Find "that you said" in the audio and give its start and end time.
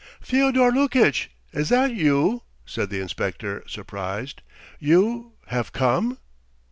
1.69-2.89